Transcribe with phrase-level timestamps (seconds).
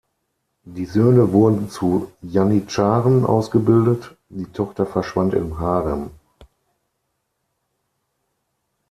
[0.65, 6.09] Die Söhne wurden zu Janitscharen ausgebildet, die Tochter verschwand im Harem.